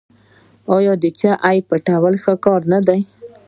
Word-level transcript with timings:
آیا 0.75 0.93
د 1.03 1.05
چا 1.19 1.31
عیب 1.47 1.63
پټول 1.69 2.13
ښه 2.23 2.33
کار 2.45 2.61
نه 2.71 2.79
دی؟ 2.87 3.01